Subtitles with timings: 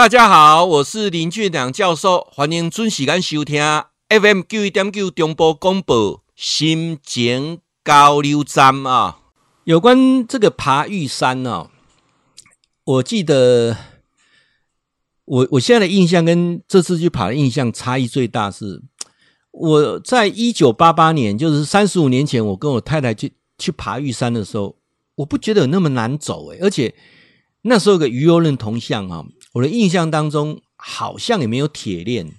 [0.00, 3.62] 大家好，我是林俊良教授，欢迎准时间收听
[4.08, 9.18] FM 九一点九中波广播心情交流站啊。
[9.64, 11.70] 有关这个爬玉山呢、啊，
[12.84, 13.76] 我记得
[15.26, 18.82] 我我现在的印象跟这次去爬的印象差异最大是，
[19.50, 24.78] 我在一九八八年，就是三十五年前，我跟我太太去去爬玉山的时候，
[25.16, 26.94] 我不觉得有那么难走诶，而且
[27.64, 29.26] 那时候有个鱼游人铜像啊。
[29.52, 32.34] 我的印象当中，好像也没有铁链，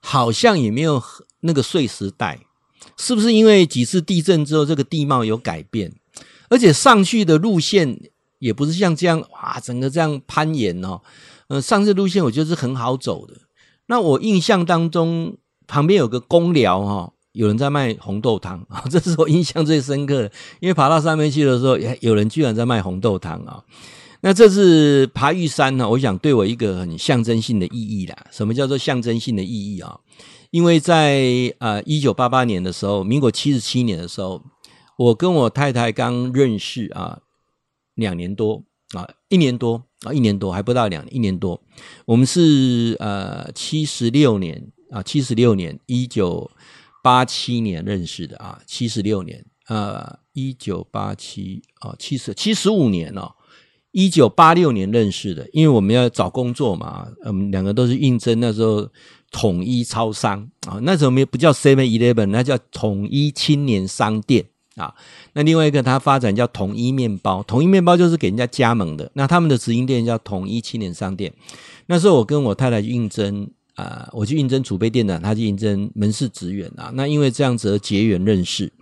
[0.00, 1.02] 好像也没有
[1.40, 2.40] 那个碎石带，
[2.96, 5.92] 是不是因为几次地震之后，这个地貌有改变？
[6.50, 7.98] 而且上去的路线
[8.38, 11.00] 也不是像这样哇，整个这样攀岩哦。
[11.48, 13.34] 呃，上次路线我觉得是很好走的。
[13.86, 20.32] 那我印象当中，旁边有个公寮哈，有人在卖红豆汤啊， 这是我印象最深刻的。
[20.60, 23.62] 因为爬到上面去的时候，有人居然在卖红豆汤啊。
[24.26, 28.26] 那这次爬玉山呢，我想对我一个很象征性的意义啦。
[28.30, 30.00] 什么叫做象征性的意义啊？
[30.50, 34.42] 因为在呃一九八八年的时候，民国七十七年的时候，
[34.96, 37.20] 我跟我太太刚认识啊，
[37.96, 38.64] 两年多
[38.94, 41.62] 啊，一年多啊，一年多还不到两年，一年多。
[42.06, 46.50] 我们是呃七十六年啊，七十六年，一九
[47.02, 53.30] 八七年认识的啊，七十六年呃，一九八七啊，七十七十五年哦。
[53.94, 58.88] 一九八六年认识的，因为我们要找工作嘛，我们两个都是应征那时候
[59.30, 64.92] 统一超商啊，那时候没不叫 Seven Eleven，那叫统一青年商店啊。
[65.34, 71.32] 那另外一个他发展叫统一面包，统一面包就是给人家加盟的，那他们的直营店叫统一青年商店。
[71.86, 76.90] 那时候我跟我太太去应征啊，我去应征储备店长，他去应征门市职员啊。
[76.94, 78.72] 那因为这样子而结缘认识，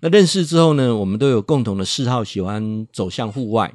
[0.00, 3.74] 那认识之后呢，我们都有共同的嗜好，喜欢走向户外。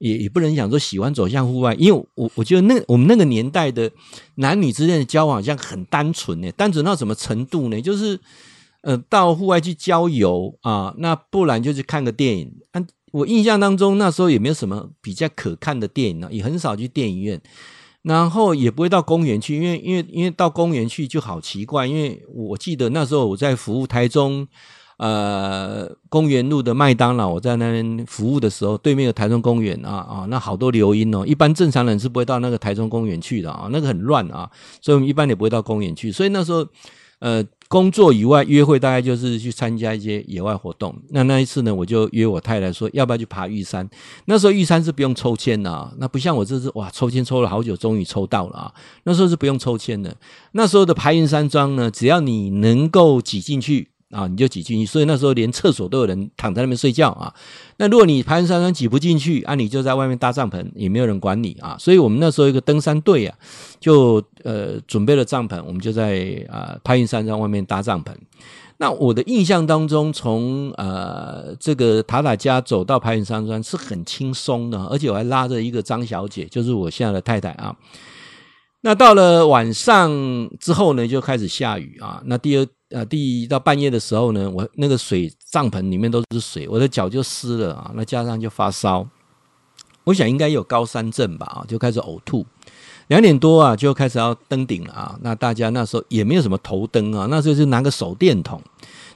[0.00, 3.90] 也也不能讲说喜欢走向户外，因为我我觉得那我们那个年代的
[4.36, 7.78] 男女之间的交往好像很单纯呢，单纯到什么程度呢？
[7.82, 8.18] 就是
[8.80, 12.50] 呃到户外去郊游啊，那不然就去看个电影。
[12.72, 17.38] 啊，我印象当中那时候也没有什么比较可看的电影呢，也很少去电影院，
[18.00, 24.48] 然后也不会到公园去，因为因为因为到公园去就好奇怪，因为我记得那时候我在服务台中。
[25.00, 31.24] 呃，公园路的麦当劳，我在那边服务的时候，对面有台中公园啊啊，那好多留音哦。
[31.26, 34.50] 一般正常人是不会到那个台中公园去的啊，那个很乱啊，
[34.82, 36.12] 所以我们一般也不会到公园去。
[36.12, 36.66] 所以那时候，
[37.20, 40.94] 呃，工作以外约会大概就是去参加一些野外活动。
[41.08, 43.88] 那那一次呢，我就约我太太说，要不要去爬玉山？
[44.26, 48.74] 那时候玉山是不用抽签的啊，那不像我这次哇，抽签抽了好久，终于抽到了啊。
[49.04, 50.14] 那时候是不用抽签的。
[50.52, 53.88] 那时候的排云山庄呢，只要你能够挤进去。
[54.10, 57.32] 啊，你就挤进去，所以那时候连厕所都有人躺在那边睡觉啊。
[57.76, 61.76] 那如果你排云山庄挤不进去啊，你就在外面搭帐篷，也没有人管你啊。
[61.78, 63.36] 所以我们那时候一个登山队啊，
[63.78, 68.12] 就呃准备了帐篷，我们就在啊排云山庄外面搭帐篷。
[68.78, 77.76] 那我的印象当中，从呃这个塔塔家走到排云山庄是很轻松的，而且我还拉着一个张小姐，就是我现在的太太啊。
[78.80, 80.10] 那到了晚上
[80.58, 82.22] 之后呢，就开始下雨啊。
[82.24, 87.90] 那第二呃，第一到半夜的时候呢，我那个水帐篷里面都是水，我的脚就湿了啊。
[87.94, 89.06] 那加上就发烧，
[90.04, 92.44] 我想应该有高山症吧啊，就开始呕吐。
[93.06, 95.18] 两点多啊，就开始要登顶了啊。
[95.22, 98.60] 那大家那时候也没有什么头灯啊，那时候就拿个手电筒。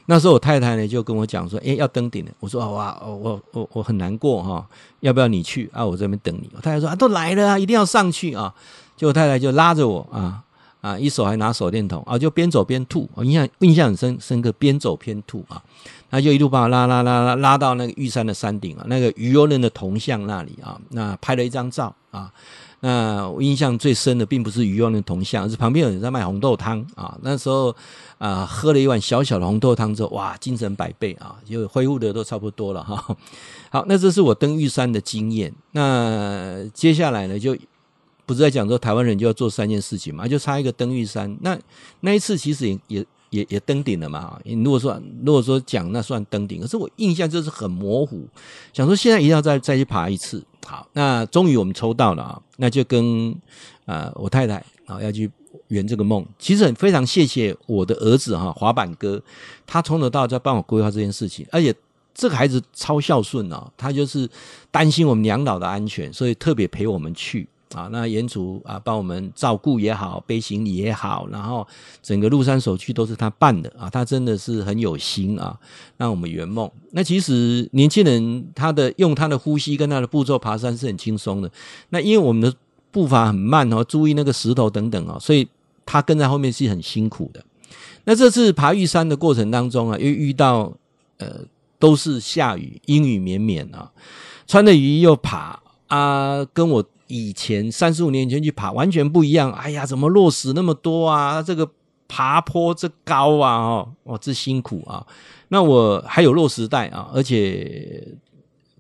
[0.07, 4.67] 那时候我太太呢就跟我讲说：“诶，要登顶了。”我说：“哇，我我我很难过哈，
[5.01, 5.85] 要不要你去啊？
[5.85, 8.55] 我这边等你。”我太太说：“啊，都来了啊，一定要上去啊。”
[8.97, 10.45] 就我太太就拉着我啊
[10.85, 13.09] 啊，一手还拿手电筒啊，就边走边吐。
[13.15, 15.63] 我印象印象很深深刻，边走边吐啊。
[16.11, 22.31] 他就一路把我拉拉拉拉拉到那个玉山的山顶啊，那个鱼游人的铜像那里啊，那拍了一张照啊。
[22.81, 27.17] 那我印象最深的并不是鱼游人的铜像，而是旁边有人在卖红豆汤啊。
[27.23, 27.75] 那时候
[28.19, 33.17] 啊，喝了一碗小小的红豆汤之后，哇，精神百倍啊，就恢复的都差不多了哈。
[33.73, 35.51] 好，那这是我登玉山的经验。
[35.73, 37.57] 那接下来呢，就。
[38.27, 40.27] 不是在讲说台湾人就要做三件事情嘛？
[40.27, 41.37] 就差一个登玉山。
[41.41, 41.59] 那
[42.01, 44.41] 那一次其实也也也也登顶了嘛。
[44.45, 48.27] 你如果说如果说讲那算登顶，可是我印象就是很模糊。
[48.73, 50.43] 想说现在一定要再再去爬一次。
[50.67, 53.35] 好，那终于我们抽到了啊，那就跟、
[53.85, 55.31] 呃、我太太啊要去
[55.69, 56.25] 圆这个梦。
[56.39, 59.23] 其实很非常谢谢我的儿子哈滑板哥，
[59.67, 61.75] 他从头到尾在帮我规划这件事情，而且
[62.15, 64.27] 这个孩子超孝顺哦，他就是
[64.71, 67.47] 担心我们两老的安全，所以特别陪我们去。
[67.75, 71.67] 啊，那沿途啊，帮我们照顾也好，背行李也好，然后
[72.03, 75.59] 整个入山手续都是他办的啊，他真的是很有心啊，
[75.97, 76.71] 让我们圆梦。
[76.93, 81.51] 那其实年轻人他的用他的呼吸跟他的步骤爬山是很轻松的。
[81.91, 82.57] 那因为我们的
[82.91, 85.49] 步伐很慢哦，注意那个石头等等哦，所以
[85.85, 87.45] 他跟在后面是很辛苦的。
[88.05, 90.73] 那这次爬玉山的过程当中啊，又遇到
[91.19, 91.41] 呃
[91.79, 93.91] 都是下雨，阴雨绵绵啊，
[94.47, 99.53] 穿着雨衣又爬啊，跟我以前三十五年前去爬完全不一样。
[99.53, 101.43] 哎呀，怎么落石那么多啊？
[101.43, 101.69] 这个
[102.09, 105.07] 爬坡这高啊，哦，哇，这辛苦啊。
[105.49, 108.07] 那我还有落石带啊，而且。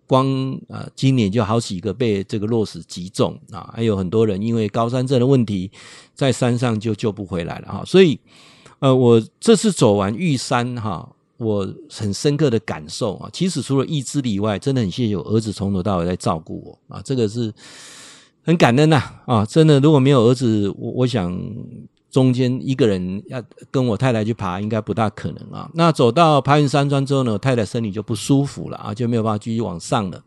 [0.07, 0.27] 光
[0.69, 5.71] 啊，今年就好几个被这个落石击中啊，还有很多人因为高山症的问题，
[6.15, 7.83] 在山上就救不回来了哈。
[7.87, 8.21] 所以，
[8.81, 17.51] 呃，我这次走完玉山哈，我很深刻的感受啊，其实除了意志力以外，真的很谢谢我儿子从头到尾在照顾我啊，这个是
[18.45, 21.37] 很感恩呐啊，真的如果没有儿子，我我想。
[22.15, 23.43] 中间一个人要
[23.73, 25.69] 跟我太太去爬，应该不大可能啊。
[25.75, 30.23] 那走到白云山庄之后呢，我太太身体就不舒服了啊，就没有办法继续往上了。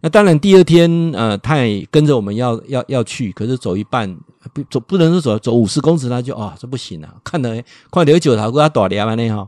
[0.00, 4.18] 那当然第二天呃，太跟着我们要要要去，可是走一半
[4.54, 9.46] 不走，不能说走走五十公尺，他就啊、哦、这不行啊，看得快点九条过他躲掉完那哈。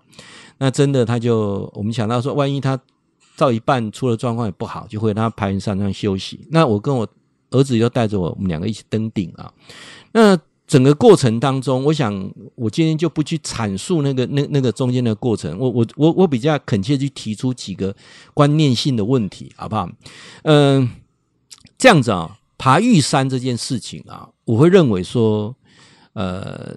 [0.58, 2.78] 那真的他就我们想到说，万一他
[3.38, 6.46] 到一半出了状况也不好，就会让他排云山庄休息。
[6.50, 7.08] 那我跟我
[7.50, 9.52] 儿子又带着我，我们两个一起登顶啊。
[10.12, 17.94] 那整个过程当中，我想我今天就不去阐述那个那那个中间的过程，我我我我比较恳切去提出几个
[18.34, 19.90] 观念性的问题，好不好？
[20.42, 20.88] 嗯，
[21.76, 25.56] 这样子啊，爬玉山这件事情啊，我会认为说，
[26.12, 26.76] 呃，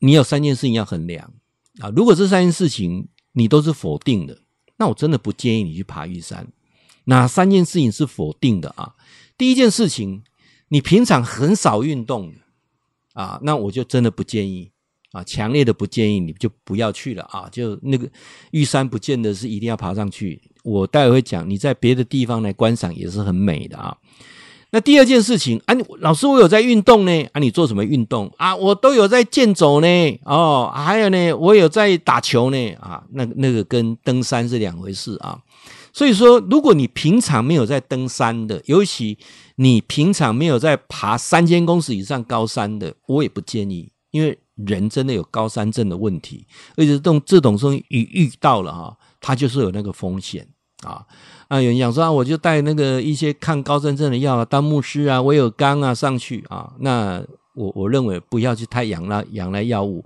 [0.00, 1.32] 你有三件事情要衡量
[1.80, 1.88] 啊。
[1.96, 4.36] 如果这三件事情你都是否定的，
[4.76, 6.46] 那我真的不建议你去爬玉山。
[7.04, 8.94] 哪三件事情是否定的啊？
[9.36, 10.22] 第一件事情，
[10.68, 12.32] 你平常很少运动。
[13.14, 14.70] 啊，那我就真的不建议
[15.10, 17.46] 啊，强烈的不建议你就不要去了啊。
[17.52, 18.08] 就那个
[18.52, 20.40] 玉山，不见得是一定要爬上去。
[20.64, 23.94] 我待会会讲，你在别的地方来观赏也是很美的啊。
[24.70, 28.56] 那第二件事情啊，老师我有在运动呢啊，你做什么运动啊？
[28.56, 29.86] 我都有在健走呢
[30.24, 33.04] 哦，还有呢，我有在打球呢啊。
[33.10, 35.38] 那那个跟登山是两回事啊。
[35.92, 39.18] 所以说，如果你平常没有在登山的，尤其
[39.56, 46.46] 你平常没有在爬三千公尺以上高山的，我也不建议，因为人真的有高山症的问题，
[46.76, 50.46] 而且这种这种东西一遇到了哈，它就是有那个风险
[50.82, 51.04] 啊。
[51.48, 56.72] 啊，有人讲说啊，我就带那个一些抗高山症的药啊，当牧师啊，我有钢啊上去啊。
[56.80, 57.22] 那
[57.54, 60.04] 我我认为不要去太仰赖仰赖药物，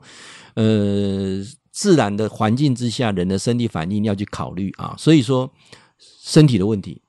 [0.55, 1.43] 呃。
[1.77, 5.53] 自然的环境之下，人的身体反应要去考虑啊，所以说
[5.99, 7.03] 身体的问题、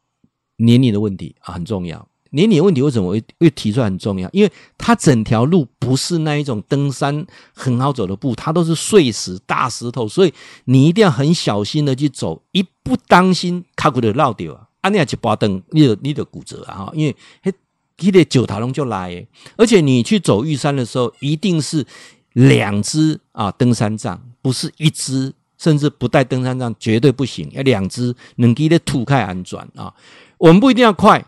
[0.58, 2.06] 年龄的问题啊很重要。
[2.32, 4.30] 年龄问题为什么会会提出来很重要？
[4.34, 10.34] 因为它整条路不是那一种登山很好走的步，它都是碎石、大石头，所以
[10.66, 14.68] 你一定要很小心的去走，一不当心，卡骨就落掉啊！
[14.82, 16.92] 啊，你要去拔灯，你的你就骨折啊！
[16.94, 17.54] 因为嘿，
[18.00, 19.26] 你的九塔龙就来，
[19.56, 21.86] 而且你去走玉山的时候，一定是
[22.34, 24.22] 两只啊登山杖。
[24.48, 29.94] 不是一只，甚至不带登山杖绝对不行，要两只能给的土开安转啊。
[30.38, 31.22] 我们不一定要快，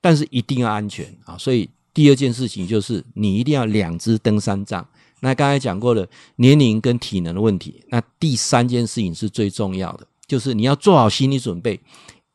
[0.00, 1.36] 但是一定要安全啊。
[1.36, 4.86] 所以第二件事情就是你一定要两只登山杖。
[5.18, 6.06] 那刚才讲过了
[6.36, 11.80] 年龄跟体能的问题，那第三件事情是最重要的，就是你要做好心理准备，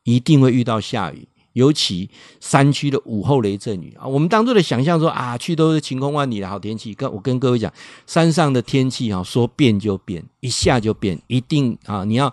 [0.04, 1.26] 一定会遇到下雨。
[1.56, 2.08] 尤其
[2.38, 6.92] 山区的午后雷阵雨啊，我们当初的想象说啊，去都是晴空万里的好天气。
[6.92, 7.72] 跟我跟各位讲，
[8.06, 12.32] 山上的天气啊，说变就变，一下就变，一定啊，你要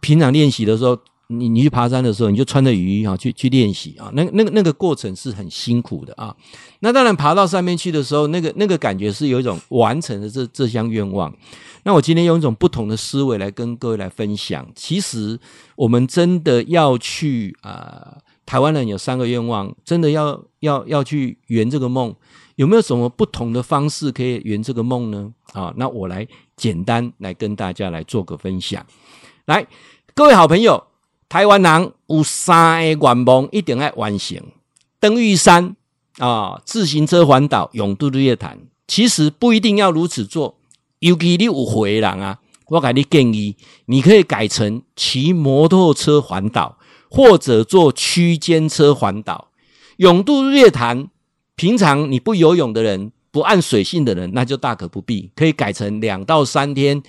[0.00, 6.34] 平常练习的时候，你你去爬山的时候，你就穿着雨衣啊去去练习啊，那那个那个过程是很辛苦的啊。
[6.80, 11.30] 那当然爬到上面去的时候，那个那个感觉是有一种完成了这这项愿望。
[11.82, 15.38] 那我今天用一种不同的思维来跟各位来分享，其实
[15.76, 18.16] 我们真的要去啊。
[18.46, 22.14] 台湾人有三个愿望，真的要要要去圆这个梦，
[22.54, 25.32] 有没有什么不同的方式可以圆这个梦呢？
[25.52, 26.26] 啊，那我来
[26.56, 28.86] 简单来跟大家来做个分享。
[29.46, 29.66] 来，
[30.14, 30.84] 各位好朋友，
[31.28, 34.40] 台湾人有三个愿望一定要完成：
[35.00, 35.74] 登玉山
[36.18, 38.58] 啊，自行车环岛，永渡日月潭。
[38.86, 40.56] 其实不一定要如此做，
[41.00, 42.38] 尤其你有会的人啊，
[42.68, 43.56] 我给你建议，
[43.86, 46.78] 你可以改成骑摩托车环岛。
[47.08, 49.52] 或者坐区间车环岛，
[49.98, 51.08] 永渡日月潭。
[51.54, 57.00] 平常你不游泳的人，不按水性的人，那就大可不必，可以改成两到三天，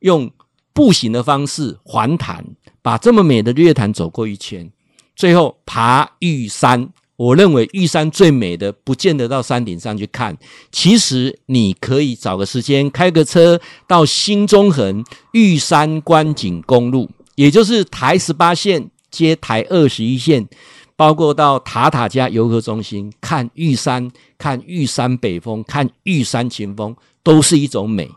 [0.00, 0.30] 用
[0.74, 2.44] 步行的方式环潭，
[2.82, 4.70] 把这么美的日月潭走过一圈，
[5.16, 6.90] 最后爬玉山。
[7.18, 10.38] 我认为玉山最美的，不见得到山顶上去看，
[10.72, 18.90] 其实你可以找个时间，开个车到新中横玉山观景公路，也就是台十八线。
[19.10, 20.46] 接台二十一线，
[20.94, 28.10] 包括到塔塔加游客中心看玉山、看玉山北峰、看玉山群峰，都是一种美。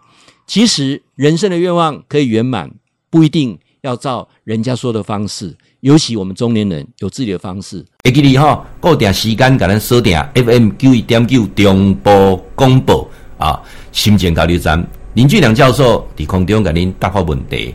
[0.46, 2.70] 其实人生的愿望可以圆满，
[3.10, 5.56] 不一定要照人家说的方式。
[5.82, 7.84] 尤其我们中年人有自己的方式。
[8.04, 13.60] 会记得哈，固定时间给咱锁定 FM 九一点九中波广播啊，
[13.92, 14.86] 心情交流站
[15.16, 17.74] 林俊良教授在空中给您答复问题。